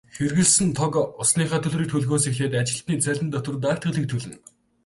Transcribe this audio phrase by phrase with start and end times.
[0.17, 4.35] Хэрэглэсэн тог, усныхаа төлбөрийг төлөхөөс эхлээд ажилтнуудын цалин, татвар, даатгалыг төлнө.